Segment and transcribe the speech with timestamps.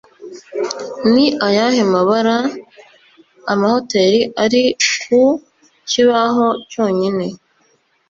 [1.13, 2.37] Ni ayahe mabara
[3.51, 4.63] Amahoteri ari
[5.03, 5.21] ku
[5.89, 7.25] kibaho cyonyine?